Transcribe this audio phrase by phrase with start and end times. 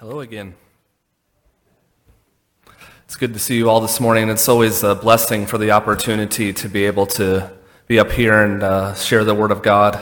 [0.00, 0.54] Hello again.
[3.04, 4.28] It's good to see you all this morning.
[4.28, 7.50] It's always a blessing for the opportunity to be able to
[7.88, 9.96] be up here and uh, share the Word of God.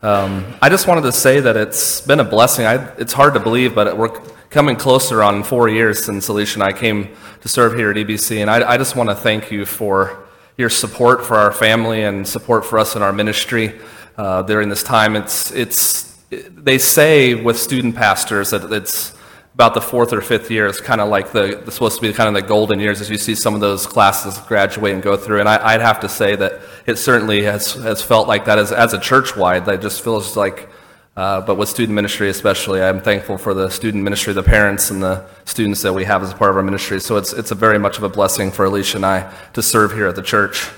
[0.00, 2.64] Um, I just wanted to say that it's been a blessing.
[2.64, 4.18] I, it's hard to believe, but we're
[4.48, 8.38] coming closer on four years since Alicia and I came to serve here at EBC.
[8.38, 10.26] And I, I just want to thank you for
[10.56, 13.78] your support for our family and support for us in our ministry
[14.16, 15.14] uh, during this time.
[15.14, 19.12] It's, it's, they say with student pastors that it's
[19.56, 22.12] about the fourth or fifth year is kind of like the, the, supposed to be
[22.12, 25.16] kind of the golden years as you see some of those classes graduate and go
[25.16, 25.40] through.
[25.40, 28.70] And I, would have to say that it certainly has, has felt like that as,
[28.70, 29.64] as a church wide.
[29.64, 30.68] That just feels like,
[31.16, 35.02] uh, but with student ministry especially, I'm thankful for the student ministry, the parents and
[35.02, 37.00] the students that we have as a part of our ministry.
[37.00, 39.90] So it's, it's a very much of a blessing for Alicia and I to serve
[39.90, 40.68] here at the church.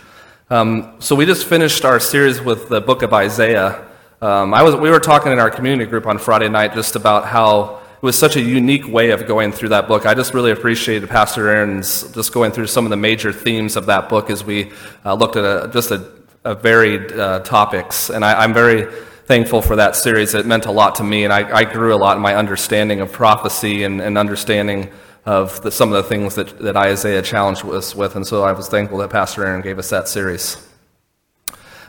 [0.51, 3.85] Um, so we just finished our series with the book of Isaiah.
[4.23, 7.27] Um, I was, we were talking in our community group on Friday night just about
[7.27, 10.07] how it was such a unique way of going through that book.
[10.07, 13.87] I just really appreciated Pastor Aaron's just going through some of the major themes of
[13.87, 14.71] that book as we
[15.05, 16.09] uh, looked at a, just a,
[16.45, 18.09] a varied uh, topics.
[18.09, 18.85] And I, am very
[19.25, 20.33] thankful for that series.
[20.35, 23.01] It meant a lot to me, and I, I grew a lot in my understanding
[23.01, 24.93] of prophecy and, and understanding
[25.27, 28.15] of the, some of the things that, that Isaiah challenged us with.
[28.15, 30.57] And so I was thankful that Pastor Aaron gave us that series.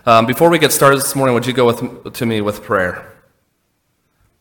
[0.08, 3.19] Um, before we get started this morning, would you go with, to me with prayer?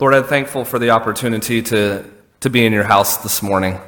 [0.00, 2.04] Lord, I'm thankful for the opportunity to,
[2.38, 3.80] to be in your house this morning.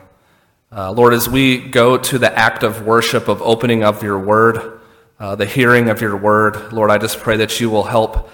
[0.72, 4.80] Uh, Lord, as we go to the act of worship, of opening of your word,
[5.20, 8.28] uh, the hearing of your word, Lord, I just pray that you will help,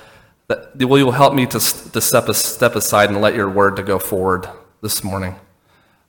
[0.48, 3.82] that you will help me to, to step, step aside and let your word to
[3.82, 4.48] go forward
[4.80, 5.34] this morning.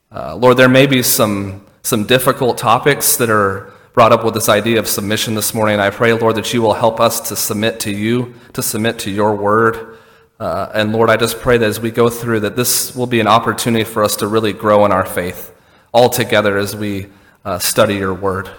[0.09, 4.47] Uh, Lord, there may be some, some difficult topics that are brought up with this
[4.47, 5.81] idea of submission this morning.
[5.81, 9.11] I pray, Lord, that you will help us to submit to you, to submit to
[9.11, 9.96] your word.
[10.39, 13.19] Uh, and Lord, I just pray that as we go through, that this will be
[13.19, 15.53] an opportunity for us to really grow in our faith
[15.91, 17.07] all together as we
[17.43, 18.49] uh, study your word.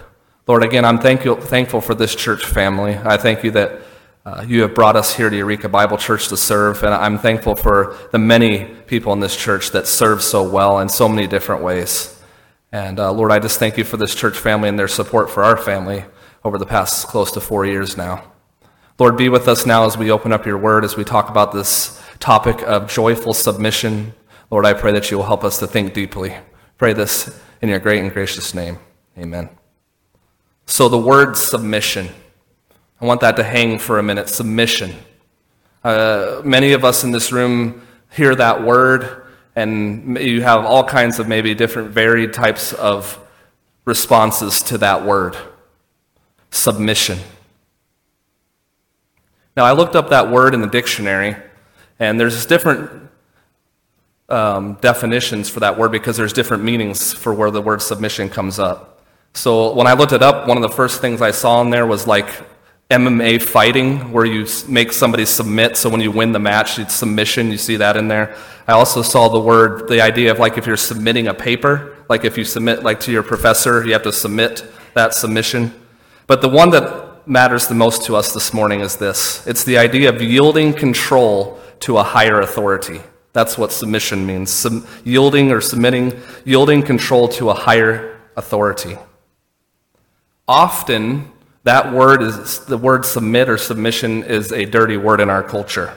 [0.45, 2.97] Lord, again, I'm thank you, thankful for this church family.
[2.97, 3.81] I thank you that
[4.25, 7.55] uh, you have brought us here to Eureka Bible Church to serve, and I'm thankful
[7.55, 11.63] for the many people in this church that serve so well in so many different
[11.63, 12.19] ways.
[12.71, 15.43] And uh, Lord, I just thank you for this church family and their support for
[15.43, 16.03] our family
[16.43, 18.23] over the past close to four years now.
[18.99, 21.53] Lord, be with us now as we open up your word, as we talk about
[21.53, 24.13] this topic of joyful submission.
[24.51, 26.35] Lord, I pray that you will help us to think deeply.
[26.77, 28.77] Pray this in your great and gracious name.
[29.17, 29.47] Amen.
[30.65, 32.09] So, the word submission,
[32.99, 34.27] I want that to hang for a minute.
[34.27, 34.93] Submission.
[35.81, 41.19] Uh, many of us in this room hear that word, and you have all kinds
[41.19, 43.17] of maybe different varied types of
[43.85, 45.37] responses to that word
[46.51, 47.19] submission.
[49.57, 51.35] Now, I looked up that word in the dictionary,
[51.99, 53.09] and there's different
[54.29, 58.59] um, definitions for that word because there's different meanings for where the word submission comes
[58.59, 59.03] up.
[59.33, 61.85] So when I looked it up, one of the first things I saw in there
[61.85, 62.29] was like
[62.89, 65.77] MMA fighting, where you make somebody submit.
[65.77, 67.51] So when you win the match, it's submission.
[67.51, 68.35] You see that in there.
[68.67, 72.25] I also saw the word, the idea of like if you're submitting a paper, like
[72.25, 74.65] if you submit like to your professor, you have to submit
[74.95, 75.73] that submission.
[76.25, 79.77] But the one that matters the most to us this morning is this it's the
[79.77, 83.01] idea of yielding control to a higher authority.
[83.31, 88.97] That's what submission means Sub- yielding or submitting, yielding control to a higher authority.
[90.47, 91.31] Often,
[91.63, 95.93] that word is the word submit or submission is a dirty word in our culture.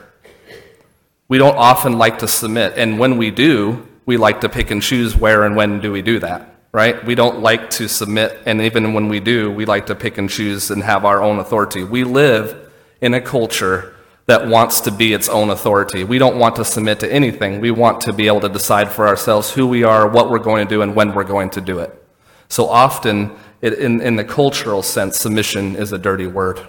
[1.29, 4.83] We don't often like to submit, and when we do, we like to pick and
[4.83, 7.05] choose where and when do we do that right?
[7.05, 10.29] We don't like to submit, and even when we do, we like to pick and
[10.29, 11.85] choose and have our own authority.
[11.85, 13.95] We live in a culture
[14.27, 16.05] that wants to be its own authority.
[16.05, 17.61] We don't want to submit to anything.
[17.61, 20.67] We want to be able to decide for ourselves who we are, what we're going
[20.67, 22.03] to do, and when we're going to do it.
[22.49, 26.61] So often, it, in, in the cultural sense, submission is a dirty word.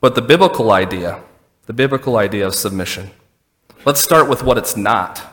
[0.00, 1.22] But the biblical idea,
[1.66, 3.10] the biblical idea of submission,
[3.84, 5.31] let's start with what it's not.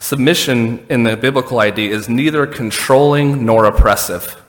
[0.00, 4.40] Submission in the biblical idea is neither controlling nor oppressive.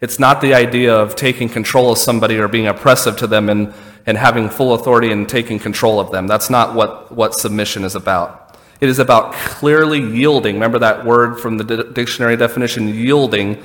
[0.00, 3.72] It's not the idea of taking control of somebody or being oppressive to them and,
[4.06, 6.26] and having full authority and taking control of them.
[6.26, 8.58] That's not what, what submission is about.
[8.80, 10.54] It is about clearly yielding.
[10.56, 13.62] Remember that word from the dictionary definition yielding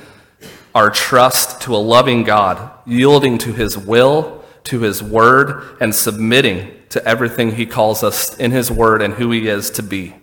[0.74, 6.70] our trust to a loving God, yielding to his will, to his word, and submitting
[6.90, 10.14] to everything he calls us in his word and who he is to be.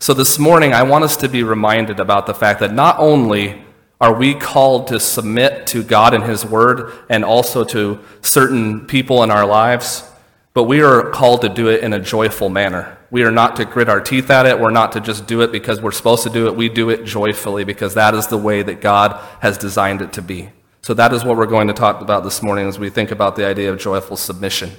[0.00, 3.64] So this morning, I want us to be reminded about the fact that not only
[4.00, 9.24] are we called to submit to God and His Word and also to certain people
[9.24, 10.08] in our lives,
[10.54, 12.96] but we are called to do it in a joyful manner.
[13.10, 14.60] We are not to grit our teeth at it.
[14.60, 16.54] We're not to just do it because we're supposed to do it.
[16.54, 20.22] We do it joyfully because that is the way that God has designed it to
[20.22, 20.50] be.
[20.80, 23.34] So that is what we're going to talk about this morning as we think about
[23.34, 24.72] the idea of joyful submission.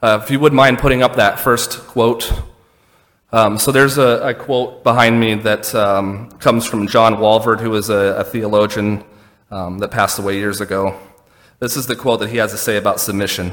[0.00, 2.32] Uh, if you would mind putting up that first quote.
[3.34, 7.70] Um, so there's a, a, quote behind me that um, comes from John Walvoord, who
[7.70, 9.04] was a, a theologian
[9.50, 10.98] um, that passed away years ago.
[11.58, 13.52] This is the quote that he has to say about submission.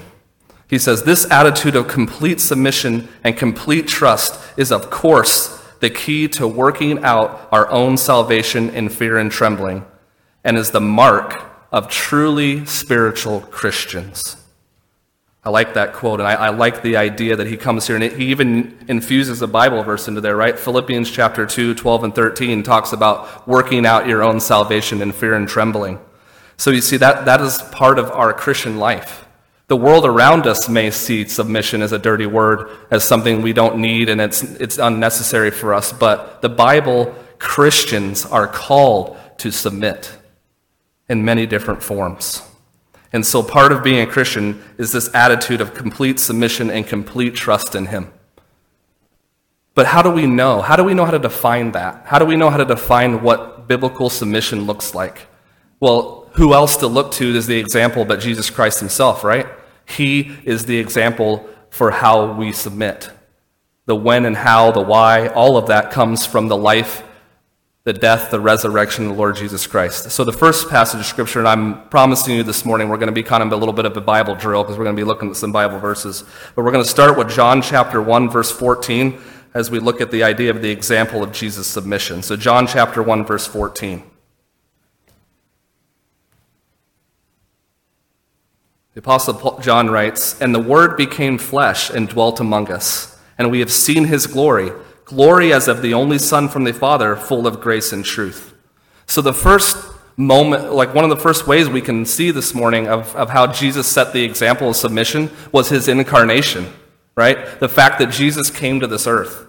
[0.70, 6.28] He says, This attitude of complete submission and complete trust is, of course, the key
[6.28, 9.86] to working out our own salvation in fear and trembling,
[10.44, 11.42] and is the mark
[11.72, 14.36] of truly spiritual Christians.
[15.44, 18.04] I like that quote, and I, I, like the idea that he comes here and
[18.04, 20.60] he even infuses a Bible verse into there, right?
[20.60, 25.36] Philippians chapter 2, 12 and 13 talks about working out your own salvation in fear
[25.36, 25.98] and trembling.
[26.58, 29.26] So you see, that, that is part of our Christian life.
[29.68, 33.78] The world around us may see submission as a dirty word, as something we don't
[33.78, 40.12] need and it's, it's unnecessary for us, but the Bible, Christians are called to submit
[41.08, 42.49] in many different forms.
[43.12, 47.36] And so part of being a Christian is this attitude of complete submission and complete
[47.36, 48.12] trust in Him.
[49.74, 50.62] But how do we know?
[50.62, 52.04] How do we know how to define that?
[52.06, 55.28] How do we know how to define what biblical submission looks like?
[55.80, 59.48] Well, who else to look to is the example but Jesus Christ Himself, right?
[59.86, 63.10] He is the example for how we submit.
[63.86, 67.04] The when and how, the why, all of that comes from the life,
[67.86, 70.12] the death, the resurrection of the Lord Jesus Christ.
[70.12, 73.14] So, the first passage of Scripture, and I'm promising you this morning, we're going to
[73.14, 75.06] be kind of a little bit of a Bible drill because we're going to be
[75.06, 76.24] looking at some Bible verses.
[76.56, 79.20] But we're going to start with John chapter 1, verse 14,
[79.54, 82.22] as we look at the idea of the example of Jesus' submission.
[82.22, 84.04] So, John chapter 1, verse 14.
[88.94, 93.62] The Apostle John writes, And the Word became flesh and dwelt among us, and we
[93.62, 94.72] have seen his glory,
[95.10, 98.54] glory as of the only Son from the Father, full of grace and truth.
[99.08, 99.76] So, the first
[100.16, 103.48] moment, like one of the first ways we can see this morning of, of how
[103.48, 106.72] Jesus set the example of submission was his incarnation,
[107.16, 107.60] right?
[107.60, 109.48] The fact that Jesus came to this earth.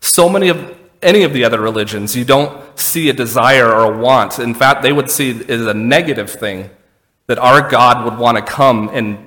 [0.00, 3.98] So many of any of the other religions, you don't see a desire or a
[3.98, 4.38] want.
[4.38, 6.70] In fact, they would see it as a negative thing
[7.26, 9.26] that our God would want to come and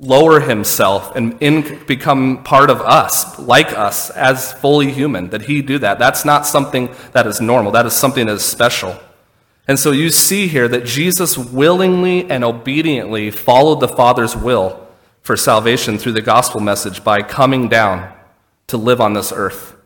[0.00, 5.60] lower himself and in, become part of us, like us, as fully human, that he
[5.60, 5.98] do that.
[5.98, 7.70] That's not something that is normal.
[7.72, 8.98] That is something that is special.
[9.68, 14.88] And so you see here that Jesus willingly and obediently followed the Father's will
[15.20, 18.12] for salvation through the gospel message by coming down
[18.68, 19.76] to live on this earth.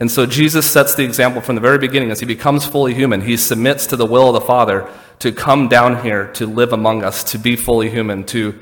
[0.00, 3.20] And so Jesus sets the example from the very beginning as he becomes fully human.
[3.20, 4.88] He submits to the will of the Father
[5.20, 8.58] to come down here to live among us, to be fully human, to,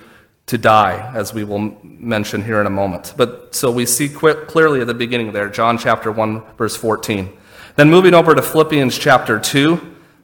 [0.50, 3.14] to die, as we will mention here in a moment.
[3.16, 7.30] But so we see clearly at the beginning there, John chapter 1, verse 14.
[7.76, 9.74] Then moving over to Philippians chapter 2,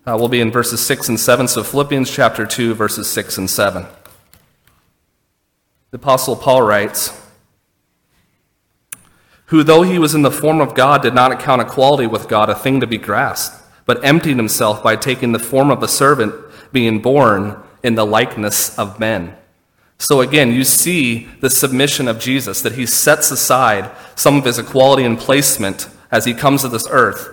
[0.05, 1.47] uh, we'll be in verses 6 and 7.
[1.47, 3.87] So Philippians chapter 2, verses 6 and 7.
[5.93, 7.23] The Apostle Paul writes,
[9.47, 12.51] who, though he was in the form of God, did not account equality with God
[12.51, 16.35] a thing to be grasped, but emptied himself by taking the form of a servant,
[16.73, 19.37] being born in the likeness of men.
[19.99, 24.59] So again, you see the submission of Jesus, that he sets aside some of his
[24.59, 27.31] equality and placement as he comes to this earth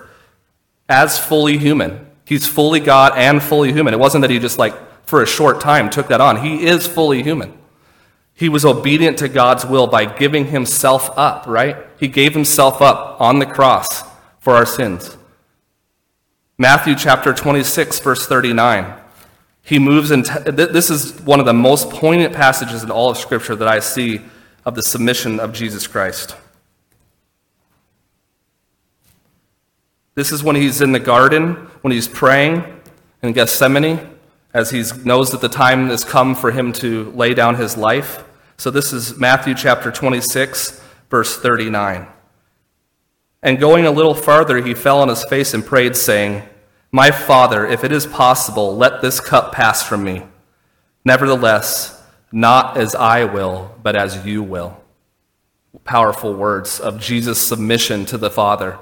[0.88, 2.06] as fully human.
[2.26, 3.94] He's fully God and fully human.
[3.94, 4.74] It wasn't that he just, like,
[5.06, 6.42] for a short time took that on.
[6.42, 7.58] He is fully human.
[8.34, 11.78] He was obedient to God's will by giving himself up, right?
[12.00, 14.04] He gave himself up on the cross
[14.40, 15.18] for our sins.
[16.58, 19.02] Matthew chapter 26, verse 39.
[19.66, 23.56] He moves into this is one of the most poignant passages in all of Scripture
[23.56, 24.22] that I see
[24.66, 26.36] of the submission of Jesus Christ.
[30.16, 32.64] This is when he's in the garden, when he's praying
[33.24, 34.10] in Gethsemane
[34.54, 38.24] as he knows that the time has come for him to lay down his life.
[38.58, 42.06] So this is Matthew chapter 26, verse 39.
[43.42, 46.44] And going a little farther, he fell on his face and prayed, saying,
[46.96, 50.22] My Father, if it is possible, let this cup pass from me.
[51.04, 52.00] Nevertheless,
[52.32, 54.80] not as I will, but as you will.
[55.86, 58.78] Powerful words of Jesus' submission to the Father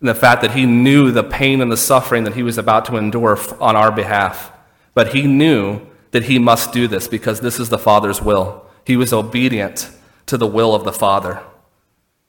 [0.00, 2.86] and the fact that he knew the pain and the suffering that he was about
[2.86, 4.50] to endure on our behalf.
[4.94, 5.82] But he knew
[6.12, 8.64] that he must do this because this is the Father's will.
[8.86, 9.90] He was obedient
[10.24, 11.42] to the will of the Father.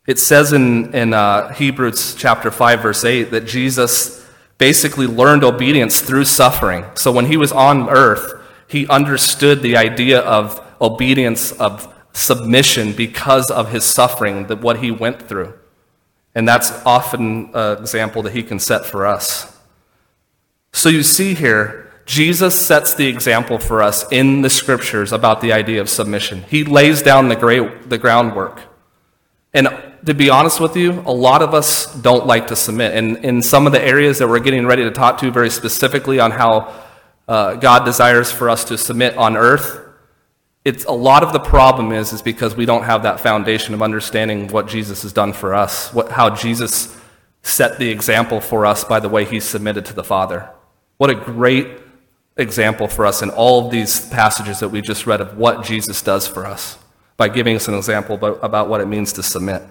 [0.05, 4.22] It says in, in uh, Hebrews chapter 5, verse 8, that Jesus
[4.63, 6.85] basically learned obedience through suffering.
[6.95, 13.51] So when he was on earth, he understood the idea of obedience, of submission because
[13.51, 15.53] of his suffering, that what he went through.
[16.33, 19.53] And that's often an example that he can set for us.
[20.71, 25.51] So you see here, Jesus sets the example for us in the scriptures about the
[25.51, 26.43] idea of submission.
[26.43, 28.61] He lays down the, great, the groundwork.
[29.53, 29.67] And
[30.05, 32.95] to be honest with you, a lot of us don't like to submit.
[32.95, 36.19] And in some of the areas that we're getting ready to talk to very specifically
[36.19, 36.73] on how
[37.27, 39.79] uh, God desires for us to submit on earth,
[40.65, 43.81] it's a lot of the problem is is because we don't have that foundation of
[43.81, 46.97] understanding what Jesus has done for us, what, how Jesus
[47.41, 50.49] set the example for us by the way he submitted to the Father.
[50.97, 51.67] What a great
[52.37, 56.01] example for us in all of these passages that we just read of what Jesus
[56.01, 56.77] does for us
[57.15, 59.61] by giving us an example about what it means to submit.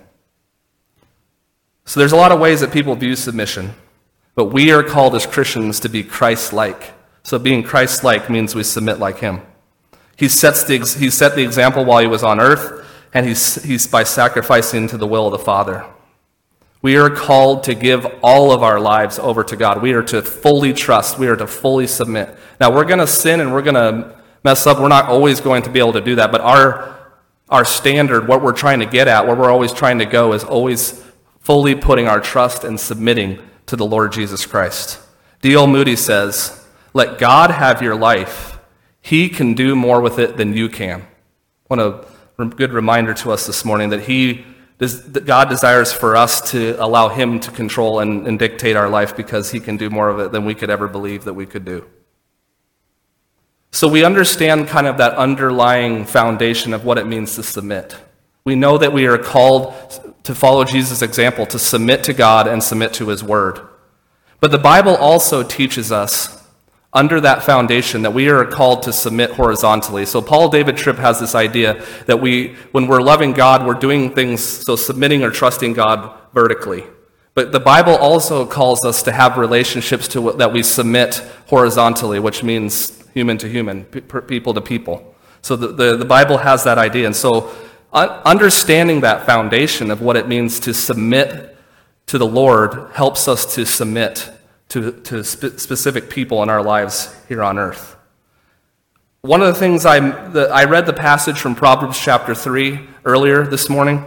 [1.85, 3.75] So there's a lot of ways that people view submission,
[4.35, 6.95] but we are called as Christians to be Christ-like.
[7.23, 9.43] So being Christ-like means we submit like him.
[10.17, 13.87] He, sets the, he set the example while he was on earth, and he's, he's
[13.87, 15.85] by sacrificing to the will of the Father.
[16.81, 19.83] We are called to give all of our lives over to God.
[19.83, 21.19] We are to fully trust.
[21.19, 22.37] We are to fully submit.
[22.61, 24.81] Now, we're going to sin and we're going to mess up.
[24.81, 26.97] We're not always going to be able to do that, but our,
[27.49, 30.43] our standard, what we're trying to get at, where we're always trying to go, is
[30.43, 31.05] always
[31.43, 34.99] fully putting our trust and submitting to the Lord Jesus Christ.
[35.43, 35.67] D.L.
[35.67, 38.53] Moody says, Let God have your life
[39.03, 41.07] he can do more with it than you can.
[41.67, 42.05] What a
[42.45, 44.45] good reminder to us this morning that He,
[44.79, 49.17] that God desires for us to allow Him to control and, and dictate our life
[49.17, 51.65] because He can do more of it than we could ever believe that we could
[51.65, 51.85] do.
[53.73, 57.97] So we understand kind of that underlying foundation of what it means to submit.
[58.45, 59.75] We know that we are called
[60.25, 63.61] to follow Jesus' example, to submit to God and submit to His Word.
[64.41, 66.43] But the Bible also teaches us
[66.93, 70.05] under that foundation that we are called to submit horizontally.
[70.05, 74.15] So Paul David Tripp has this idea that we, when we're loving God, we're doing
[74.15, 76.85] things, so submitting or trusting God vertically.
[77.35, 82.43] But the Bible also calls us to have relationships to, that we submit horizontally, which
[82.43, 85.15] means human to human, people to people.
[85.41, 87.07] So the, the, the Bible has that idea.
[87.07, 87.51] And so
[87.93, 91.57] understanding that foundation of what it means to submit
[92.07, 94.31] to the Lord helps us to submit
[94.71, 97.97] to, to spe- specific people in our lives here on earth.
[99.21, 103.47] One of the things I, the, I read the passage from Proverbs chapter 3 earlier
[103.47, 104.05] this morning.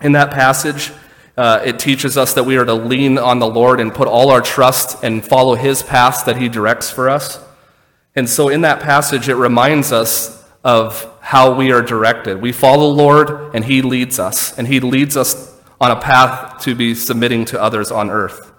[0.00, 0.90] In that passage,
[1.36, 4.30] uh, it teaches us that we are to lean on the Lord and put all
[4.30, 7.38] our trust and follow His paths that He directs for us.
[8.16, 12.40] And so, in that passage, it reminds us of how we are directed.
[12.40, 16.62] We follow the Lord, and He leads us, and He leads us on a path
[16.62, 18.52] to be submitting to others on earth.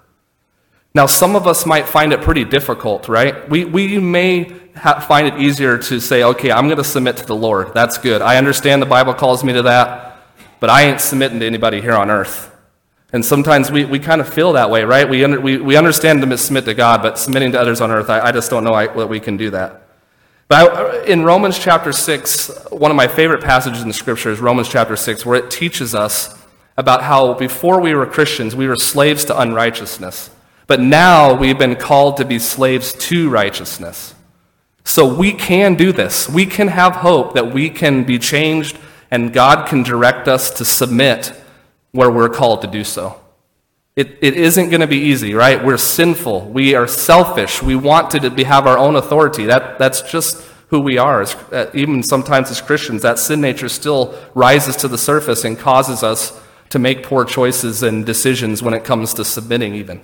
[0.94, 3.48] Now, some of us might find it pretty difficult, right?
[3.50, 7.26] We, we may ha- find it easier to say, okay, I'm going to submit to
[7.26, 7.74] the Lord.
[7.74, 8.22] That's good.
[8.22, 10.18] I understand the Bible calls me to that,
[10.60, 12.50] but I ain't submitting to anybody here on earth.
[13.12, 15.08] And sometimes we, we kind of feel that way, right?
[15.08, 18.08] We, under, we, we understand to submit to God, but submitting to others on earth,
[18.08, 19.85] I, I just don't know that we can do that.
[20.48, 24.68] But in Romans chapter 6, one of my favorite passages in the scripture is Romans
[24.68, 26.40] chapter 6, where it teaches us
[26.76, 30.30] about how before we were Christians, we were slaves to unrighteousness.
[30.68, 34.14] But now we've been called to be slaves to righteousness.
[34.84, 36.28] So we can do this.
[36.28, 38.78] We can have hope that we can be changed
[39.10, 41.32] and God can direct us to submit
[41.90, 43.20] where we're called to do so.
[43.96, 45.64] It, it isn't going to be easy, right?
[45.64, 46.50] We're sinful.
[46.50, 47.62] We are selfish.
[47.62, 49.46] We want to be, have our own authority.
[49.46, 51.22] That, that's just who we are.
[51.22, 55.58] As, uh, even sometimes as Christians, that sin nature still rises to the surface and
[55.58, 56.38] causes us
[56.68, 60.02] to make poor choices and decisions when it comes to submitting, even.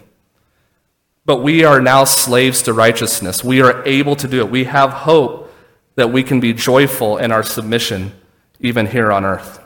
[1.27, 3.45] But we are now slaves to righteousness.
[3.45, 4.51] We are able to do it.
[4.51, 5.53] We have hope
[5.97, 8.13] that we can be joyful in our submission,
[8.59, 9.62] even here on earth.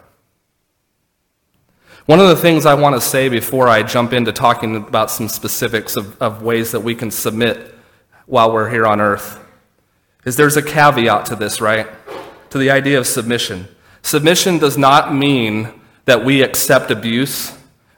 [2.07, 5.29] One of the things I want to say before I jump into talking about some
[5.29, 7.75] specifics of, of ways that we can submit
[8.27, 9.41] while we're here on earth
[10.25, 11.89] is there's a caveat to this, right?
[12.51, 13.67] To the idea of submission.
[14.03, 17.53] Submission does not mean that we accept abuse,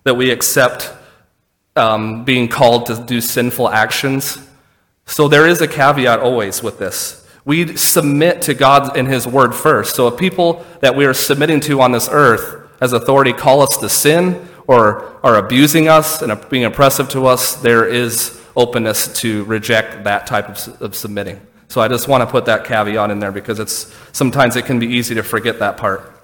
[0.05, 0.91] that we accept
[1.77, 4.39] um, being called to do sinful actions.
[5.05, 7.29] So there is a caveat always with this.
[7.45, 9.95] We submit to God and His Word first.
[9.95, 13.77] So if people that we are submitting to on this earth as authority call us
[13.79, 19.45] to sin or are abusing us and being oppressive to us, there is openness to
[19.45, 21.41] reject that type of, of submitting.
[21.69, 24.79] So I just want to put that caveat in there because it's sometimes it can
[24.79, 26.15] be easy to forget that part.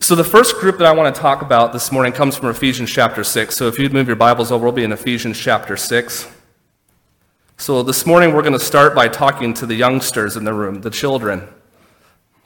[0.00, 2.88] So, the first group that I want to talk about this morning comes from Ephesians
[2.88, 3.54] chapter 6.
[3.54, 6.28] So, if you'd move your Bibles over, we'll be in Ephesians chapter 6.
[7.56, 10.82] So, this morning we're going to start by talking to the youngsters in the room,
[10.82, 11.48] the children.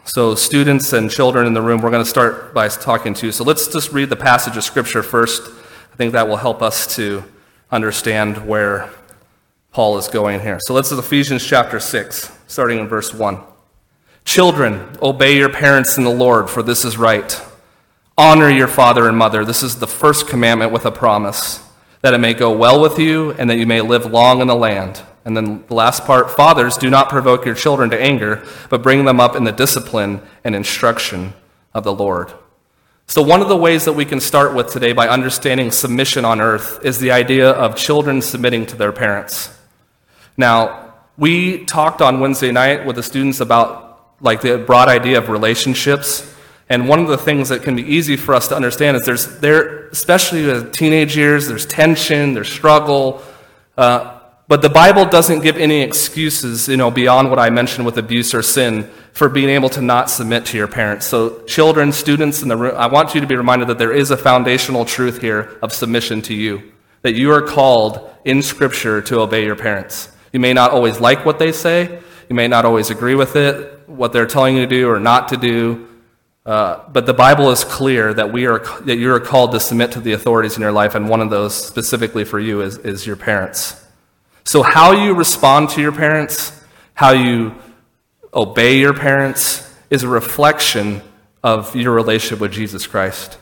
[0.05, 3.27] So, students and children in the room, we're going to start by talking to.
[3.27, 3.33] You.
[3.33, 5.43] So, let's just read the passage of Scripture first.
[5.93, 7.23] I think that will help us to
[7.71, 8.91] understand where
[9.71, 10.59] Paul is going here.
[10.63, 13.39] So, let's Ephesians chapter 6, starting in verse 1.
[14.25, 17.41] Children, obey your parents in the Lord, for this is right.
[18.19, 19.45] Honor your father and mother.
[19.45, 21.65] This is the first commandment with a promise,
[22.01, 24.57] that it may go well with you and that you may live long in the
[24.57, 25.01] land.
[25.25, 29.05] And then the last part Fathers, do not provoke your children to anger, but bring
[29.05, 31.35] them up in the discipline and instruction
[31.73, 32.33] of the Lord.
[33.07, 36.41] So, one of the ways that we can start with today by understanding submission on
[36.41, 39.57] earth is the idea of children submitting to their parents.
[40.37, 45.29] Now, we talked on Wednesday night with the students about like the broad idea of
[45.29, 46.33] relationships
[46.73, 49.41] and one of the things that can be easy for us to understand is there's
[49.41, 53.23] there, especially with teenage years, there's tension, there's struggle.
[53.77, 57.97] Uh, but the Bible doesn't give any excuses, you know, beyond what I mentioned with
[57.97, 61.07] abuse or sin for being able to not submit to your parents.
[61.07, 64.11] So, children, students in the room, I want you to be reminded that there is
[64.11, 66.73] a foundational truth here of submission to you.
[67.03, 70.11] That you are called in Scripture to obey your parents.
[70.33, 73.89] You may not always like what they say, you may not always agree with it,
[73.89, 75.89] what they're telling you to do or not to do,
[76.45, 79.93] uh, but the Bible is clear that, we are, that you are called to submit
[79.93, 83.07] to the authorities in your life, and one of those specifically for you is, is
[83.07, 83.79] your parents.
[84.45, 87.55] So, how you respond to your parents, how you
[88.35, 91.01] obey your parents, is a reflection
[91.43, 93.39] of your relationship with Jesus Christ.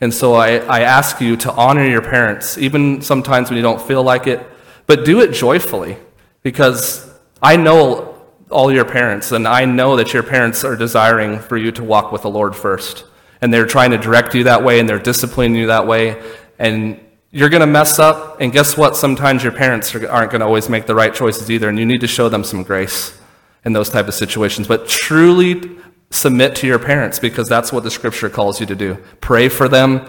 [0.00, 3.80] And so, I, I ask you to honor your parents, even sometimes when you don't
[3.80, 4.44] feel like it,
[4.86, 5.96] but do it joyfully,
[6.42, 7.08] because
[7.40, 8.20] I know
[8.50, 12.12] all your parents, and I know that your parents are desiring for you to walk
[12.12, 13.04] with the Lord first.
[13.40, 16.22] And they're trying to direct you that way, and they're disciplining you that way.
[16.58, 17.00] And
[17.34, 18.94] you're going to mess up, and guess what?
[18.94, 22.02] Sometimes your parents aren't going to always make the right choices either, and you need
[22.02, 23.18] to show them some grace
[23.64, 24.68] in those type of situations.
[24.68, 25.78] But truly
[26.10, 28.98] submit to your parents because that's what the scripture calls you to do.
[29.22, 30.06] Pray for them,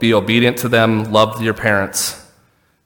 [0.00, 2.18] be obedient to them, love your parents.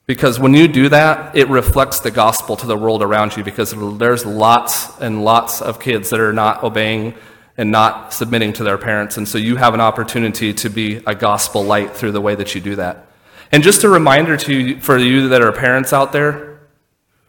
[0.05, 3.73] Because when you do that, it reflects the gospel to the world around you because
[3.97, 7.15] there's lots and lots of kids that are not obeying
[7.57, 9.17] and not submitting to their parents.
[9.17, 12.53] And so you have an opportunity to be a gospel light through the way that
[12.53, 13.07] you do that.
[13.51, 16.59] And just a reminder to you, for you that are parents out there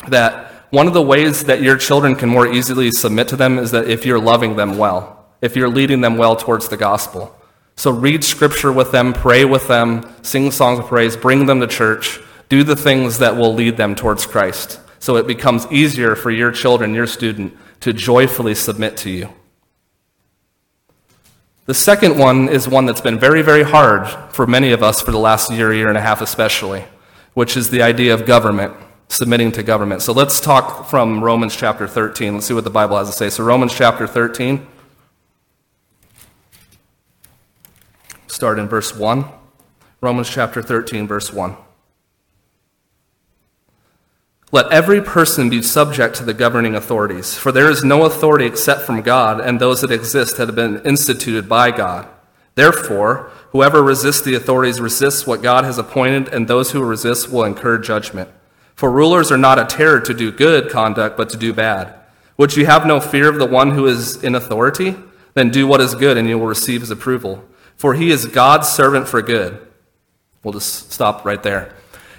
[0.08, 3.70] that one of the ways that your children can more easily submit to them is
[3.70, 7.34] that if you're loving them well, if you're leading them well towards the gospel.
[7.76, 11.66] So read scripture with them, pray with them, sing songs of praise, bring them to
[11.66, 16.30] church do the things that will lead them towards Christ so it becomes easier for
[16.30, 19.28] your children, your student, to joyfully submit to you.
[21.68, 25.10] The second one is one that's been very, very hard for many of us for
[25.10, 26.86] the last year, year and a half especially,
[27.34, 28.72] which is the idea of government,
[29.08, 30.00] submitting to government.
[30.00, 32.32] So let's talk from Romans chapter 13.
[32.32, 33.28] Let's see what the Bible has to say.
[33.28, 34.66] So, Romans chapter 13,
[38.28, 39.26] start in verse 1.
[40.00, 41.54] Romans chapter 13, verse 1.
[44.50, 48.82] Let every person be subject to the governing authorities, for there is no authority except
[48.82, 52.08] from God, and those that exist have been instituted by God.
[52.54, 57.44] Therefore, whoever resists the authorities resists what God has appointed, and those who resist will
[57.44, 58.30] incur judgment.
[58.74, 61.94] For rulers are not a terror to do good conduct, but to do bad.
[62.38, 64.96] Would you have no fear of the one who is in authority?
[65.34, 67.44] Then do what is good, and you will receive his approval.
[67.76, 69.66] For he is God's servant for good.
[70.42, 71.74] We'll just stop right there.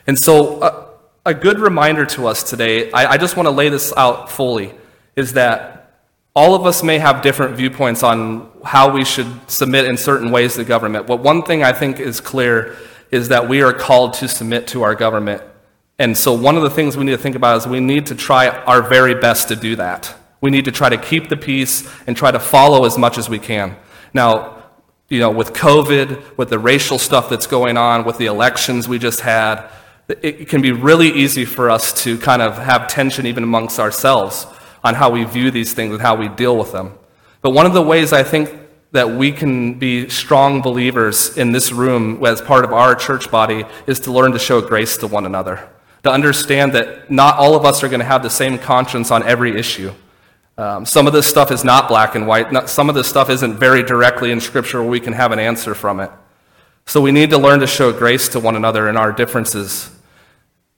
[0.06, 0.89] And so, uh,
[1.30, 4.74] a good reminder to us today, I, I just want to lay this out fully,
[5.16, 5.94] is that
[6.36, 10.56] all of us may have different viewpoints on how we should submit in certain ways
[10.56, 11.06] to government.
[11.06, 12.76] But one thing I think is clear
[13.12, 15.44] is that we are called to submit to our government.
[16.00, 18.16] And so, one of the things we need to think about is we need to
[18.16, 20.16] try our very best to do that.
[20.42, 23.30] We need to try to keep the peace and try to follow as much as
[23.30, 23.76] we can.
[24.14, 24.64] Now,
[25.10, 28.98] you know, with COVID, with the racial stuff that's going on, with the elections we
[28.98, 29.70] just had,
[30.10, 34.48] it can be really easy for us to kind of have tension even amongst ourselves
[34.84, 36.98] on how we view these things and how we deal with them.
[37.42, 38.54] But one of the ways I think
[38.92, 43.66] that we can be strong believers in this room as part of our church body
[43.86, 45.70] is to learn to show grace to one another.
[46.04, 49.22] To understand that not all of us are going to have the same conscience on
[49.24, 49.94] every issue.
[50.58, 52.52] Um, some of this stuff is not black and white.
[52.52, 55.40] Not, some of this stuff isn't very directly in Scripture where we can have an
[55.40, 56.10] answer from it.
[56.86, 59.92] So we need to learn to show grace to one another in our differences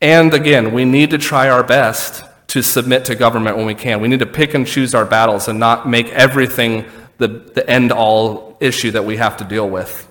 [0.02, 4.02] and again, we need to try our best to submit to government when we can.
[4.02, 6.86] We need to pick and choose our battles and not make everything
[7.18, 10.08] the, the end all issue that we have to deal with.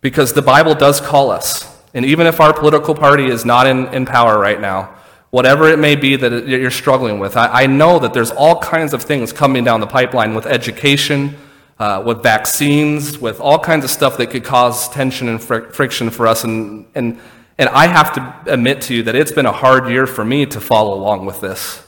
[0.00, 1.68] Because the Bible does call us.
[1.94, 4.94] And even if our political party is not in, in power right now,
[5.30, 7.38] whatever it may be that you're struggling with.
[7.38, 11.36] I, I know that there's all kinds of things coming down the pipeline with education,
[11.78, 16.10] uh, with vaccines, with all kinds of stuff that could cause tension and fr- friction
[16.10, 16.44] for us.
[16.44, 17.18] And, and,
[17.58, 20.46] and I have to admit to you that it's been a hard year for me
[20.46, 21.82] to follow along with this.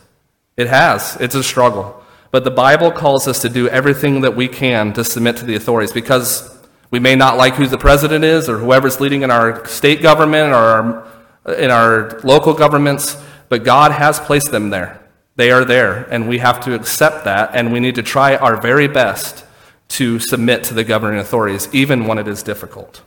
[0.57, 2.03] It has, it's a struggle.
[2.31, 5.55] But the Bible calls us to do everything that we can to submit to the
[5.55, 6.59] authorities because
[6.91, 10.53] we may not like who the president is or whoever's leading in our state government
[10.53, 13.17] or our, in our local governments
[13.49, 15.01] but God has placed them there.
[15.37, 18.61] They are there, and we have to accept that, and we need to try our
[18.61, 19.45] very best
[19.91, 23.03] to submit to the governing authorities, even when it is difficult.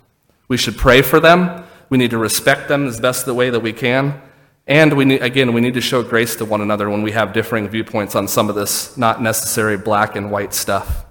[0.47, 1.65] We should pray for them.
[1.89, 4.21] We need to respect them as best the way that we can.
[4.67, 7.31] And we need, again, we need to show grace to one another when we have
[7.31, 11.05] differing viewpoints on some of this not necessary black and white stuff.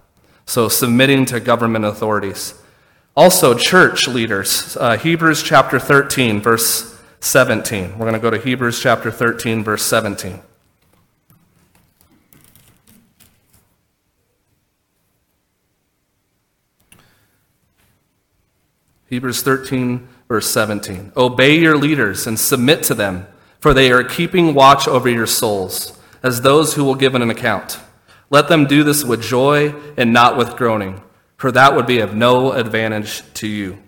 [0.44, 2.54] So, submitting to government authorities.
[3.16, 4.76] Also, church leaders.
[4.76, 7.92] Uh, Hebrews chapter 13, verse 17.
[7.92, 10.42] We're going to go to Hebrews chapter 13, verse 17.
[19.08, 21.12] Hebrews 13, verse 17.
[21.16, 23.26] Obey your leaders and submit to them,
[23.60, 27.78] for they are keeping watch over your souls, as those who will give an account.
[28.30, 31.02] Let them do this with joy and not with groaning,
[31.36, 33.78] for that would be of no advantage to you.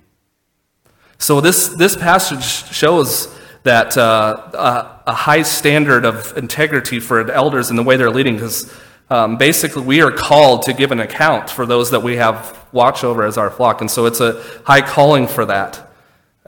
[1.18, 7.76] So this, this passage shows that uh, a high standard of integrity for elders in
[7.76, 8.72] the way they're leading, because
[9.10, 13.02] um, basically we are called to give an account for those that we have watch
[13.02, 13.80] over as our flock.
[13.80, 15.87] And so it's a high calling for that,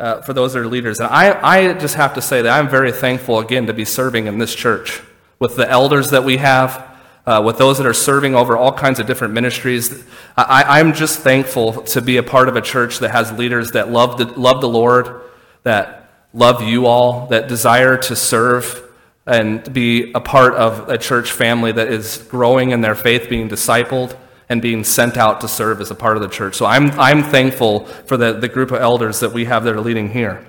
[0.01, 0.99] uh, for those that are leaders.
[0.99, 4.27] And I, I just have to say that I'm very thankful, again, to be serving
[4.27, 5.03] in this church
[5.39, 6.91] with the elders that we have
[7.27, 10.05] uh, with those that are serving over all kinds of different ministries.
[10.37, 13.91] I, am just thankful to be a part of a church that has leaders that
[13.91, 15.21] love the, love the Lord,
[15.63, 18.83] that love you all, that desire to serve
[19.27, 23.49] and be a part of a church family that is growing in their faith, being
[23.49, 24.17] discipled,
[24.51, 26.57] and being sent out to serve as a part of the church.
[26.57, 29.81] So I'm, I'm thankful for the, the group of elders that we have that are
[29.81, 30.45] leading here.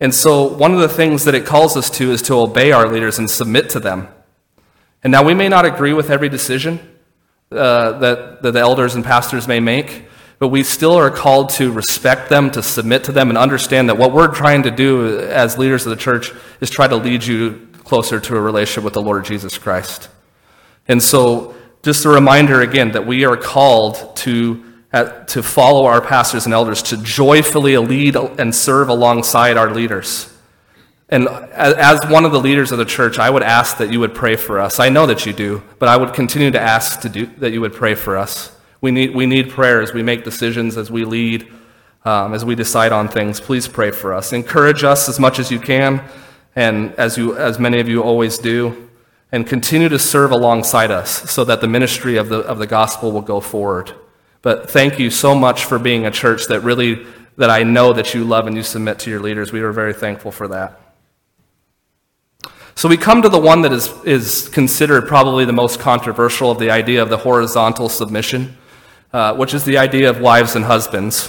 [0.00, 2.88] And so, one of the things that it calls us to is to obey our
[2.88, 4.08] leaders and submit to them.
[5.04, 6.80] And now we may not agree with every decision
[7.52, 10.06] uh, that, that the elders and pastors may make,
[10.40, 13.96] but we still are called to respect them, to submit to them, and understand that
[13.96, 17.68] what we're trying to do as leaders of the church is try to lead you
[17.84, 20.08] closer to a relationship with the Lord Jesus Christ.
[20.88, 26.00] And so, just a reminder again that we are called to, uh, to follow our
[26.00, 30.32] pastors and elders, to joyfully lead and serve alongside our leaders.
[31.10, 34.14] And as one of the leaders of the church, I would ask that you would
[34.14, 34.80] pray for us.
[34.80, 37.60] I know that you do, but I would continue to ask to do, that you
[37.60, 38.56] would pray for us.
[38.80, 41.46] We need, we need prayer as we make decisions, as we lead,
[42.06, 43.40] um, as we decide on things.
[43.40, 44.32] Please pray for us.
[44.32, 46.02] Encourage us as much as you can,
[46.56, 48.88] and as, you, as many of you always do,
[49.34, 53.10] and continue to serve alongside us so that the ministry of the, of the gospel
[53.10, 53.92] will go forward.
[54.42, 57.04] But thank you so much for being a church that really,
[57.36, 59.50] that I know that you love and you submit to your leaders.
[59.50, 60.80] We are very thankful for that.
[62.76, 66.60] So we come to the one that is, is considered probably the most controversial of
[66.60, 68.56] the idea of the horizontal submission,
[69.12, 71.28] uh, which is the idea of wives and husbands.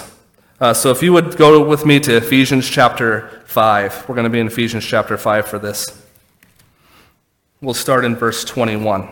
[0.60, 4.30] Uh, so if you would go with me to Ephesians chapter 5, we're going to
[4.30, 6.05] be in Ephesians chapter 5 for this.
[7.62, 9.08] We'll start in verse 21.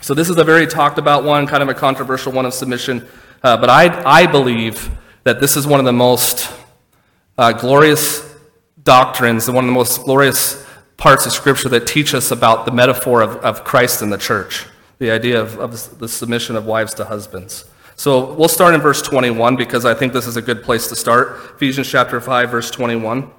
[0.00, 3.08] So this is a very talked about one, kind of a controversial one of submission,
[3.42, 4.88] uh, but I, I believe
[5.24, 6.48] that this is one of the most
[7.36, 8.32] uh, glorious
[8.84, 10.64] doctrines, one of the most glorious
[10.98, 14.66] parts of Scripture that teach us about the metaphor of, of Christ in the church,
[14.98, 17.64] the idea of, of the submission of wives to husbands.
[17.96, 20.94] So we'll start in verse 21 because I think this is a good place to
[20.94, 21.40] start.
[21.56, 23.32] Ephesians chapter 5, verse 21.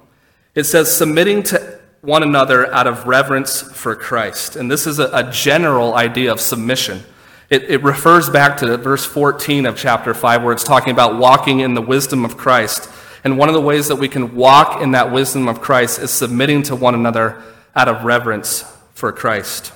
[0.54, 1.67] It says, submitting to
[2.00, 4.56] one another out of reverence for Christ.
[4.56, 7.02] And this is a, a general idea of submission.
[7.50, 11.60] It, it, refers back to verse 14 of chapter 5, where it's talking about walking
[11.60, 12.88] in the wisdom of Christ.
[13.24, 16.10] And one of the ways that we can walk in that wisdom of Christ is
[16.10, 17.42] submitting to one another
[17.74, 19.72] out of reverence for Christ.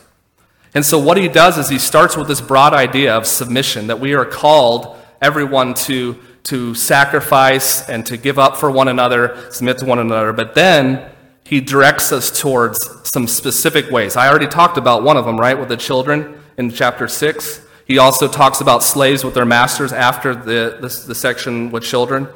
[0.75, 4.01] And so, what he does is he starts with this broad idea of submission that
[4.01, 9.79] we are called, everyone, to, to sacrifice and to give up for one another, submit
[9.79, 10.33] to one another.
[10.33, 11.12] But then
[11.53, 14.17] he directs us towards some specific ways.
[14.17, 17.61] I already talked about one of them, right, with the children in chapter 6.
[17.85, 22.27] He also talks about slaves with their masters after the, the, the section with children.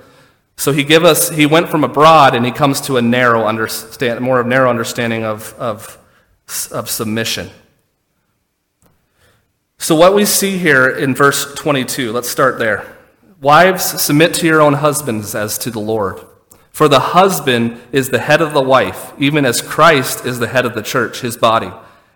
[0.59, 3.47] So he give us he went from a broad and he comes to a narrow
[3.47, 5.97] understand more of narrow understanding of, of,
[6.71, 7.49] of submission.
[9.79, 12.85] So what we see here in verse 22, let's start there.
[13.41, 16.21] Wives, submit to your own husbands as to the Lord.
[16.77, 20.67] For the husband is the head of the wife, even as Christ is the head
[20.67, 21.71] of the church, his body,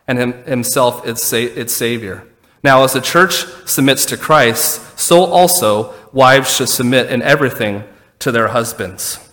[0.06, 1.24] and himself its,
[1.72, 2.26] Savior.
[2.62, 7.84] Now, as the church submits to Christ, so also wives should submit in everything
[8.18, 9.30] to their husbands.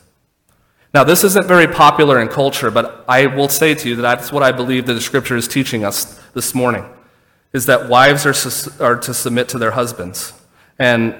[0.93, 4.31] Now, this isn't very popular in culture, but I will say to you that that's
[4.31, 6.85] what I believe that the scripture is teaching us this morning,
[7.51, 10.31] is that wives are, are to submit to their husbands.
[10.79, 11.15] And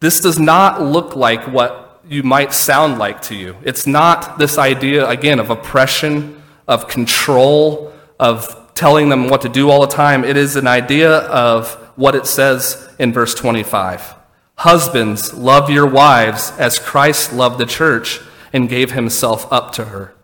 [0.00, 3.56] this does not look like what you might sound like to you.
[3.62, 9.70] It's not this idea, again, of oppression, of control, of telling them what to do
[9.70, 10.24] all the time.
[10.24, 14.14] It is an idea of what it says in verse 25
[14.56, 18.20] Husbands, love your wives as Christ loved the church
[18.52, 20.14] and gave himself up to her.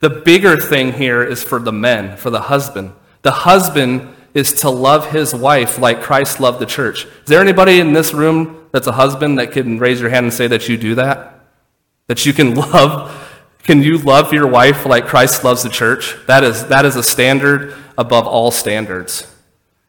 [0.00, 2.92] The bigger thing here is for the men, for the husband.
[3.22, 7.04] The husband is to love his wife like Christ loved the church.
[7.04, 10.32] Is there anybody in this room that's a husband that can raise your hand and
[10.32, 11.40] say that you do that?
[12.06, 13.24] That you can love
[13.68, 16.16] can you love your wife like Christ loves the church?
[16.26, 19.30] That is that is a standard above all standards.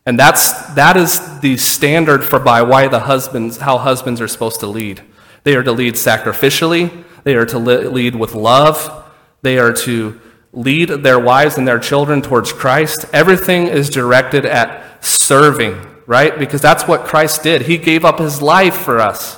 [0.05, 4.59] And that's that is the standard for by why the husbands how husbands are supposed
[4.61, 5.01] to lead.
[5.43, 9.09] They are to lead sacrificially, they are to lead with love,
[9.43, 10.19] they are to
[10.51, 13.05] lead their wives and their children towards Christ.
[13.13, 16.37] Everything is directed at serving, right?
[16.37, 17.63] Because that's what Christ did.
[17.63, 19.37] He gave up his life for us.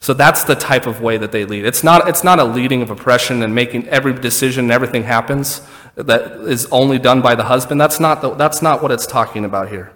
[0.00, 1.64] So that's the type of way that they lead.
[1.64, 5.62] It's not, it's not a leading of oppression and making every decision and everything happens
[5.94, 7.80] that is only done by the husband.
[7.80, 9.92] That's not, the, that's not what it's talking about here.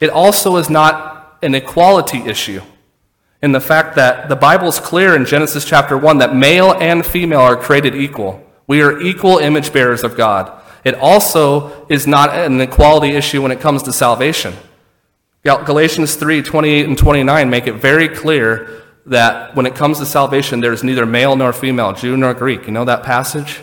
[0.00, 2.62] It also is not an equality issue
[3.40, 7.06] in the fact that the Bible is clear in Genesis chapter 1 that male and
[7.06, 8.44] female are created equal.
[8.68, 10.62] We are equal image bearers of God.
[10.84, 14.54] It also is not an equality issue when it comes to salvation.
[15.42, 20.60] Galatians 3 28 and 29 make it very clear that when it comes to salvation,
[20.60, 22.66] there is neither male nor female, Jew nor Greek.
[22.66, 23.60] You know that passage?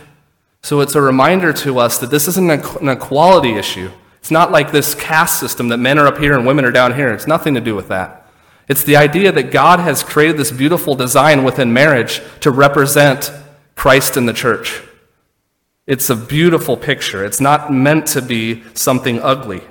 [0.62, 3.90] So it's a reminder to us that this isn't an equality issue.
[4.18, 6.94] It's not like this caste system that men are up here and women are down
[6.94, 7.12] here.
[7.12, 8.26] It's nothing to do with that.
[8.66, 13.30] It's the idea that God has created this beautiful design within marriage to represent
[13.76, 14.82] Christ in the church.
[15.86, 17.24] It's a beautiful picture.
[17.24, 19.62] It's not meant to be something ugly.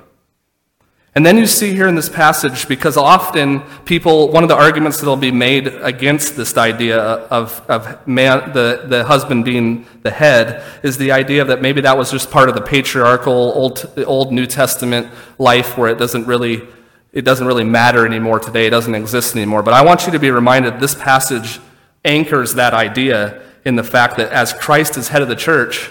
[1.14, 5.00] And then you see here in this passage, because often people, one of the arguments
[5.00, 10.12] that will be made against this idea of, of man, the, the husband being the
[10.12, 14.34] head is the idea that maybe that was just part of the patriarchal Old, Old
[14.34, 16.68] New Testament life where it doesn't really,
[17.14, 18.68] it doesn't really matter anymore today.
[18.68, 19.64] It doesn't exist anymore.
[19.64, 21.62] But I want you to be reminded this passage
[22.04, 25.90] anchors that idea in the fact that as Christ is head of the church,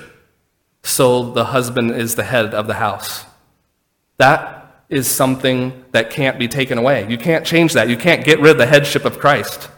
[0.84, 3.24] so the husband is the head of the house.
[4.18, 7.08] That is something that can't be taken away.
[7.08, 7.88] You can't change that.
[7.88, 9.70] You can't get rid of the headship of Christ.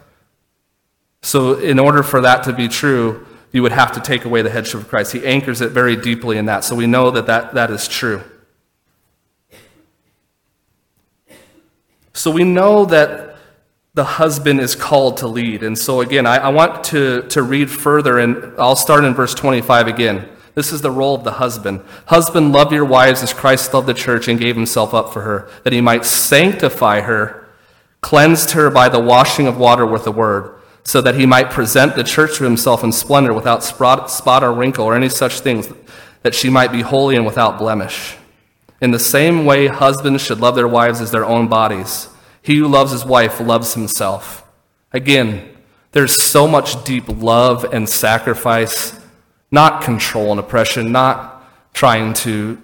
[1.23, 4.51] So, in order for that to be true, you would have to take away the
[4.51, 5.13] headship of Christ.
[5.13, 6.65] He anchors it very deeply in that.
[6.65, 8.23] So, we know that that, that is true.
[12.15, 13.37] So, we know that
[13.95, 15.63] the husband is called to lead.
[15.63, 19.35] And so, again, I, I want to, to read further, and I'll start in verse
[19.35, 20.29] 25 again.
[20.57, 21.83] This is the role of the husband.
[22.07, 25.51] Husband, love your wives as Christ loved the church and gave himself up for her,
[25.65, 27.47] that he might sanctify her,
[28.01, 31.95] cleansed her by the washing of water with the word, so that he might present
[31.95, 35.71] the church to himself in splendor without spot or wrinkle or any such things,
[36.23, 38.17] that she might be holy and without blemish.
[38.81, 42.09] In the same way, husbands should love their wives as their own bodies.
[42.41, 44.43] He who loves his wife loves himself.
[44.91, 45.55] Again,
[45.93, 48.99] there's so much deep love and sacrifice
[49.51, 52.61] not control and oppression, not trying to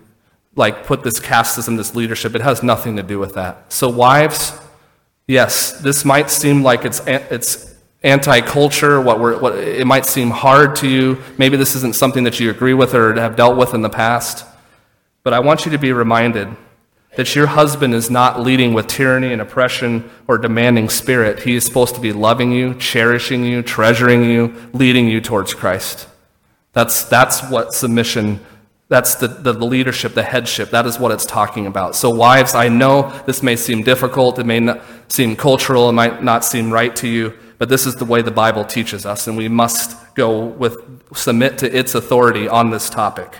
[0.54, 2.34] like put this caste system, this leadership.
[2.34, 3.72] It has nothing to do with that.
[3.72, 4.58] So wives,
[5.26, 9.00] yes, this might seem like it's it's anti-culture.
[9.00, 11.22] What we're what it might seem hard to you.
[11.38, 14.44] Maybe this isn't something that you agree with or have dealt with in the past.
[15.22, 16.48] But I want you to be reminded
[17.16, 21.40] that your husband is not leading with tyranny and oppression or demanding spirit.
[21.40, 26.08] He is supposed to be loving you, cherishing you, treasuring you, leading you towards Christ.
[26.72, 28.40] That's, that's what submission,
[28.88, 30.70] that's the, the leadership, the headship.
[30.70, 31.94] That is what it's talking about.
[31.94, 36.22] So, wives, I know this may seem difficult, it may not seem cultural, it might
[36.22, 39.36] not seem right to you, but this is the way the Bible teaches us, and
[39.36, 40.76] we must go with,
[41.14, 43.38] submit to its authority on this topic.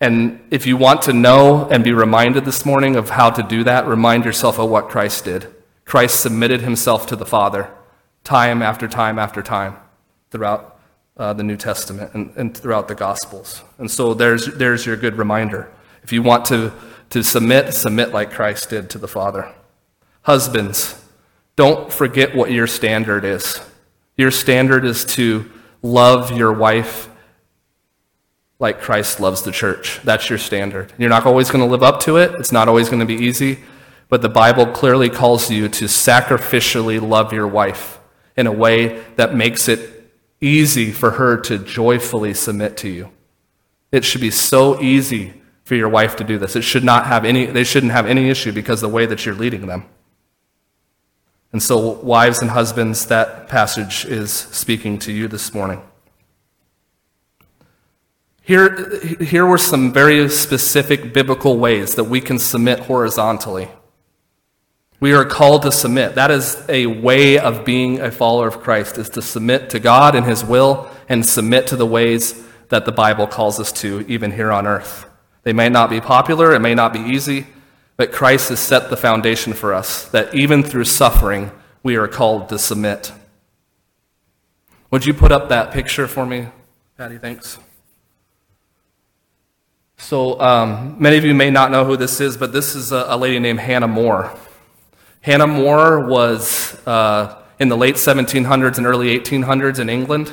[0.00, 3.64] And if you want to know and be reminded this morning of how to do
[3.64, 5.52] that, remind yourself of what Christ did.
[5.84, 7.70] Christ submitted himself to the Father
[8.24, 9.76] time after time after time
[10.30, 10.75] throughout
[11.16, 13.62] uh, the New Testament and, and throughout the Gospels.
[13.78, 15.70] And so there's, there's your good reminder.
[16.02, 16.72] If you want to,
[17.10, 19.52] to submit, submit like Christ did to the Father.
[20.22, 21.02] Husbands,
[21.56, 23.60] don't forget what your standard is.
[24.16, 25.50] Your standard is to
[25.82, 27.08] love your wife
[28.58, 30.00] like Christ loves the church.
[30.02, 30.92] That's your standard.
[30.96, 33.14] You're not always going to live up to it, it's not always going to be
[33.14, 33.58] easy,
[34.08, 37.98] but the Bible clearly calls you to sacrificially love your wife
[38.36, 39.95] in a way that makes it
[40.46, 43.10] easy for her to joyfully submit to you.
[43.92, 46.54] It should be so easy for your wife to do this.
[46.54, 49.34] It should not have any, they shouldn't have any issue because the way that you're
[49.34, 49.84] leading them.
[51.52, 55.82] And so, wives and husbands, that passage is speaking to you this morning.
[58.42, 63.68] Here, here were some very specific biblical ways that we can submit horizontally.
[64.98, 66.14] We are called to submit.
[66.14, 70.14] That is a way of being a follower of Christ, is to submit to God
[70.14, 74.32] and His will and submit to the ways that the Bible calls us to, even
[74.32, 75.06] here on earth.
[75.42, 77.46] They may not be popular, it may not be easy,
[77.96, 82.48] but Christ has set the foundation for us that even through suffering, we are called
[82.48, 83.12] to submit.
[84.90, 86.48] Would you put up that picture for me,
[86.96, 87.18] Patty?
[87.18, 87.58] Thanks.
[89.98, 93.06] So, um, many of you may not know who this is, but this is a,
[93.08, 94.36] a lady named Hannah More.
[95.26, 100.30] Hannah More was uh, in the late 1700s and early 1800s in England.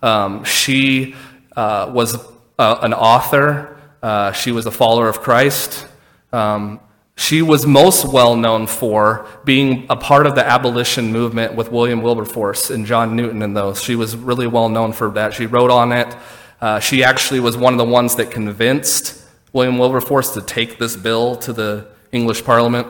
[0.00, 1.16] Um, she
[1.56, 2.24] uh, was
[2.56, 5.88] uh, an author, uh, she was a follower of Christ.
[6.32, 6.78] Um,
[7.16, 12.00] she was most well known for being a part of the abolition movement with William
[12.00, 13.82] Wilberforce and John Newton and those.
[13.82, 15.34] She was really well known for that.
[15.34, 16.16] She wrote on it.
[16.60, 19.20] Uh, she actually was one of the ones that convinced
[19.52, 22.86] William Wilberforce to take this bill to the English Parliament.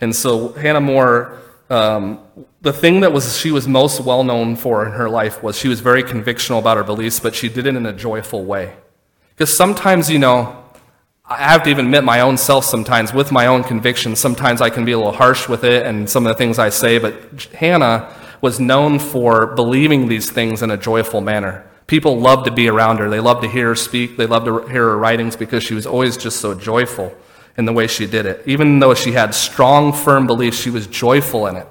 [0.00, 2.20] And so Hannah More, um,
[2.62, 5.68] the thing that was she was most well known for in her life was she
[5.68, 8.74] was very convictional about her beliefs, but she did it in a joyful way.
[9.30, 10.64] Because sometimes, you know,
[11.24, 14.18] I have to even admit my own self sometimes with my own convictions.
[14.18, 16.70] Sometimes I can be a little harsh with it and some of the things I
[16.70, 21.70] say, but Hannah was known for believing these things in a joyful manner.
[21.86, 23.08] People loved to be around her.
[23.08, 24.16] They loved to hear her speak.
[24.16, 27.14] They loved to hear her writings because she was always just so joyful
[27.56, 28.42] in the way she did it.
[28.46, 31.66] Even though she had strong, firm beliefs, she was joyful in it.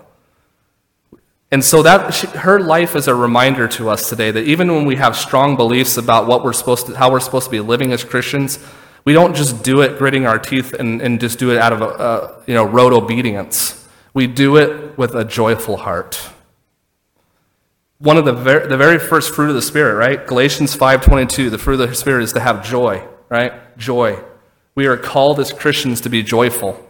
[1.52, 4.86] And so that she, her life is a reminder to us today that even when
[4.86, 7.92] we have strong beliefs about what we're supposed to, how we're supposed to be living
[7.92, 8.60] as Christians,
[9.04, 11.82] we don't just do it gritting our teeth and, and just do it out of
[11.82, 13.88] a, you know, rote obedience.
[14.14, 16.30] We do it with a joyful heart.
[17.98, 20.26] One of the very, the very first fruit of the Spirit, right?
[20.26, 23.78] Galatians 5.22, the fruit of the Spirit is to have joy, right?
[23.78, 24.24] Joy.
[24.80, 26.82] We are called as Christians to be joyful.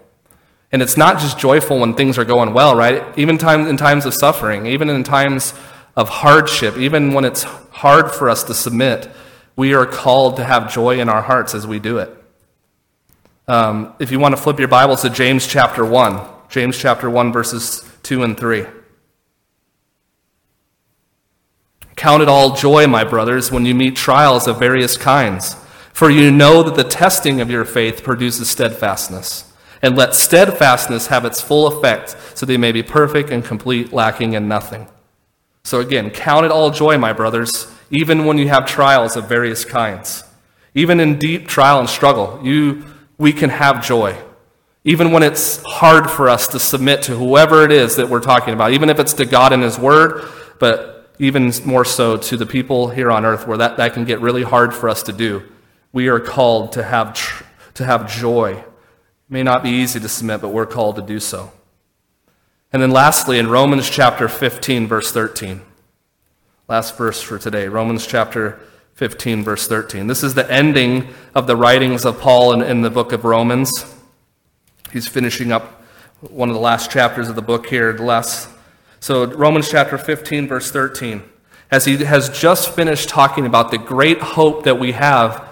[0.71, 3.03] And it's not just joyful when things are going well, right?
[3.17, 5.55] Even time, in times of suffering, even in times
[5.95, 9.09] of hardship, even when it's hard for us to submit,
[9.55, 12.15] we are called to have joy in our hearts as we do it.
[13.47, 17.33] Um, if you want to flip your Bibles to James chapter 1, James chapter 1,
[17.33, 18.67] verses 2 and 3.
[21.95, 25.55] Count it all joy, my brothers, when you meet trials of various kinds,
[25.99, 29.51] for you know that the testing of your faith produces steadfastness.
[29.81, 33.91] And let steadfastness have its full effect, so that you may be perfect and complete,
[33.91, 34.87] lacking in nothing.
[35.65, 39.65] So again, count it all joy, my brothers even when you have trials of various
[39.65, 40.23] kinds.
[40.75, 42.85] Even in deep trial and struggle, you,
[43.17, 44.15] we can have joy.
[44.83, 48.53] Even when it's hard for us to submit to whoever it is that we're talking
[48.53, 52.45] about, even if it's to God and His Word, but even more so to the
[52.45, 55.43] people here on earth where that, that can get really hard for us to do.
[55.91, 57.43] We are called to have, tr-
[57.75, 58.53] to have joy.
[58.53, 58.65] It
[59.29, 61.51] may not be easy to submit, but we're called to do so.
[62.71, 65.61] And then lastly, in Romans chapter 15, verse 13.
[66.67, 68.59] Last verse for today, Romans chapter
[68.93, 70.05] 15, verse 13.
[70.05, 73.85] This is the ending of the writings of Paul in, in the book of Romans.
[74.93, 75.81] He's finishing up
[76.21, 77.91] one of the last chapters of the book here.
[77.93, 78.49] The last,
[78.99, 81.23] so, Romans chapter 15, verse 13.
[81.71, 85.48] As he has just finished talking about the great hope that we have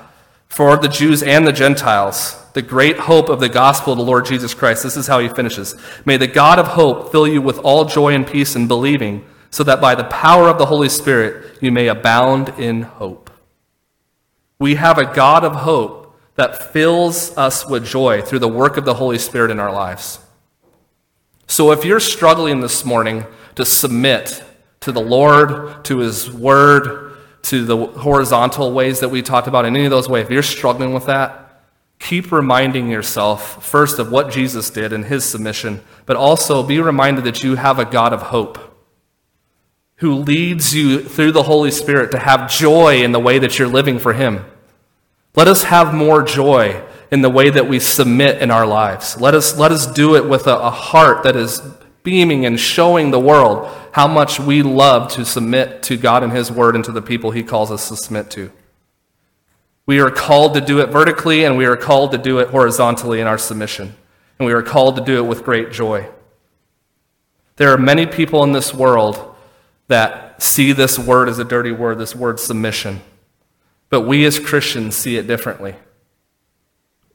[0.57, 4.25] for the Jews and the Gentiles, the great hope of the gospel of the Lord
[4.25, 4.81] Jesus Christ.
[4.81, 5.75] This is how he finishes.
[6.03, 9.63] May the God of hope fill you with all joy and peace in believing so
[9.65, 13.29] that by the power of the Holy Spirit you may abound in hope.
[14.57, 18.85] We have a God of hope that fills us with joy through the work of
[18.85, 20.17] the Holy Spirit in our lives.
[21.45, 24.43] So if you're struggling this morning to submit
[24.79, 27.06] to the Lord, to His Word,
[27.43, 30.43] to the horizontal ways that we talked about, in any of those ways, if you're
[30.43, 31.63] struggling with that,
[31.99, 37.23] keep reminding yourself first of what Jesus did in His submission, but also be reminded
[37.23, 38.59] that you have a God of hope
[39.97, 43.67] who leads you through the Holy Spirit to have joy in the way that you're
[43.67, 44.45] living for Him.
[45.35, 49.19] Let us have more joy in the way that we submit in our lives.
[49.19, 51.61] Let us, let us do it with a, a heart that is
[52.07, 56.49] beaming and showing the world how much we love to submit to God and His
[56.49, 58.49] Word and to the people He calls us to submit to.
[59.85, 63.19] We are called to do it vertically, and we are called to do it horizontally
[63.19, 63.93] in our submission.
[64.39, 66.07] And we are called to do it with great joy.
[67.57, 69.35] There are many people in this world
[69.89, 73.01] that see this word as a dirty word, this word submission.
[73.89, 75.75] But we as Christians see it differently.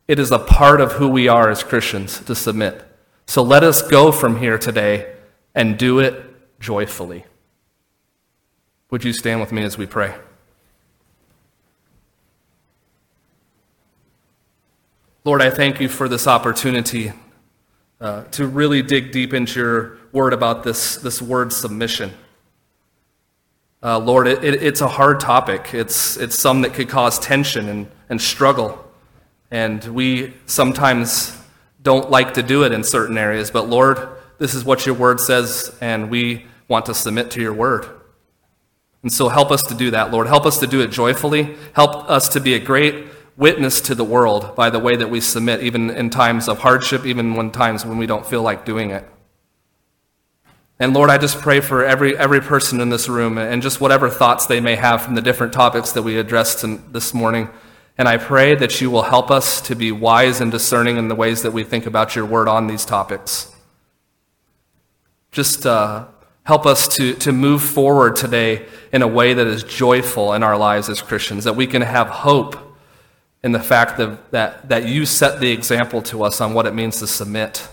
[0.07, 2.84] It is a part of who we are as Christians to submit.
[3.27, 5.14] So let us go from here today
[5.55, 7.25] and do it joyfully.
[8.91, 10.14] Would you stand with me as we pray?
[15.25, 17.12] Lord, I thank you for this opportunity
[18.01, 22.12] uh, to really dig deep into your word about this, this word submission.
[23.83, 25.73] Uh, Lord, it, it, it's a hard topic.
[25.73, 28.85] It's, it's some that could cause tension and, and struggle.
[29.51, 31.37] And we sometimes
[31.83, 33.51] don't like to do it in certain areas.
[33.51, 34.09] But Lord,
[34.39, 37.87] this is what your word says, and we want to submit to your word.
[39.03, 40.28] And so help us to do that, Lord.
[40.28, 41.57] Help us to do it joyfully.
[41.74, 43.07] Help us to be a great
[43.37, 47.05] witness to the world by the way that we submit, even in times of hardship,
[47.05, 49.09] even when times when we don't feel like doing it.
[50.78, 54.09] And Lord, I just pray for every, every person in this room and just whatever
[54.09, 57.49] thoughts they may have from the different topics that we addressed this morning.
[57.99, 61.14] And I pray that you will help us to be wise and discerning in the
[61.14, 63.55] ways that we think about your word on these topics.
[65.30, 66.07] Just uh,
[66.45, 70.57] help us to, to move forward today in a way that is joyful in our
[70.57, 72.57] lives as Christians, that we can have hope
[73.43, 76.74] in the fact that, that, that you set the example to us on what it
[76.74, 77.68] means to submit.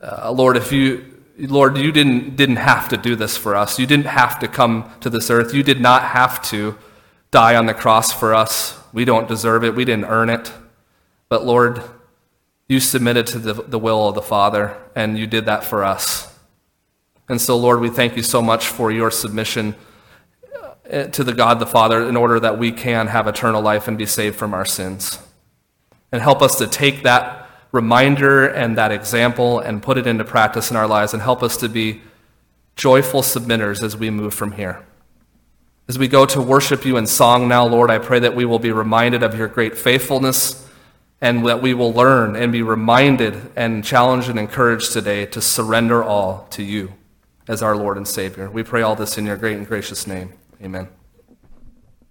[0.00, 1.04] Uh, Lord, if you,
[1.38, 3.78] Lord, you didn't, didn't have to do this for us.
[3.78, 5.54] You didn't have to come to this earth.
[5.54, 6.76] You did not have to
[7.32, 8.78] die on the cross for us.
[8.92, 9.74] We don't deserve it.
[9.74, 10.52] We didn't earn it.
[11.28, 11.82] But Lord,
[12.68, 16.32] you submitted to the, the will of the Father, and you did that for us.
[17.28, 19.74] And so, Lord, we thank you so much for your submission
[20.90, 23.96] uh, to the God the Father in order that we can have eternal life and
[23.96, 25.18] be saved from our sins.
[26.12, 30.70] And help us to take that reminder and that example and put it into practice
[30.70, 32.02] in our lives and help us to be
[32.76, 34.84] joyful submitters as we move from here.
[35.88, 38.58] As we go to worship you in song now, Lord, I pray that we will
[38.58, 40.68] be reminded of your great faithfulness
[41.20, 46.02] and that we will learn and be reminded and challenged and encouraged today to surrender
[46.02, 46.92] all to you
[47.48, 48.48] as our Lord and Savior.
[48.50, 50.32] We pray all this in your great and gracious name.
[50.62, 50.88] Amen.